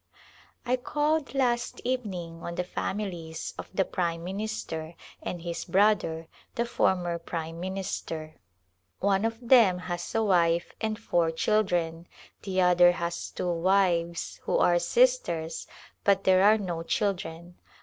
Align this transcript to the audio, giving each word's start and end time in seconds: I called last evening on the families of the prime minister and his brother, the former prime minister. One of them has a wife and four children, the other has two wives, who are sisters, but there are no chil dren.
I 0.65 0.77
called 0.77 1.35
last 1.35 1.79
evening 1.83 2.41
on 2.41 2.55
the 2.55 2.63
families 2.63 3.53
of 3.59 3.69
the 3.71 3.85
prime 3.85 4.23
minister 4.23 4.95
and 5.21 5.43
his 5.43 5.63
brother, 5.63 6.27
the 6.55 6.65
former 6.65 7.19
prime 7.19 7.59
minister. 7.59 8.37
One 8.99 9.25
of 9.25 9.37
them 9.49 9.77
has 9.77 10.15
a 10.15 10.23
wife 10.23 10.73
and 10.81 10.97
four 10.97 11.29
children, 11.29 12.07
the 12.41 12.61
other 12.61 12.93
has 12.93 13.29
two 13.29 13.53
wives, 13.53 14.37
who 14.45 14.57
are 14.57 14.79
sisters, 14.79 15.67
but 16.03 16.23
there 16.23 16.41
are 16.45 16.57
no 16.57 16.81
chil 16.81 17.13
dren. 17.13 17.59